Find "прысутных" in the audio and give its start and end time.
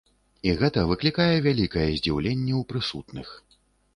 2.71-3.33